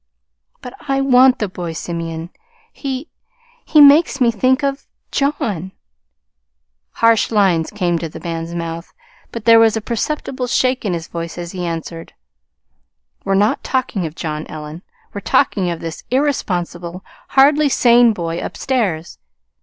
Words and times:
"But 0.63 0.73
I 0.89 0.99
want 0.99 1.37
the 1.37 1.47
boy, 1.47 1.73
Simeon. 1.73 2.31
He 2.73 3.07
he 3.65 3.79
makes 3.79 4.19
me 4.19 4.31
think 4.31 4.63
of 4.63 4.87
John." 5.11 5.73
Harsh 6.93 7.29
lines 7.29 7.69
came 7.69 7.99
to 7.99 8.09
the 8.09 8.19
man's 8.19 8.55
mouth, 8.55 8.91
but 9.31 9.45
there 9.45 9.59
was 9.59 9.77
a 9.77 9.79
perceptible 9.79 10.47
shake 10.47 10.85
in 10.85 10.95
his 10.95 11.07
voice 11.07 11.37
as 11.37 11.51
he 11.51 11.67
answered: 11.67 12.13
"We're 13.25 13.35
not 13.35 13.63
talking 13.63 14.07
of 14.07 14.15
John, 14.15 14.47
Ellen. 14.47 14.81
We're 15.13 15.21
talking 15.21 15.69
of 15.69 15.81
this 15.81 16.03
irresponsible, 16.09 17.05
hardly 17.27 17.69
sane 17.69 18.11
boy 18.11 18.43
upstairs. 18.43 19.19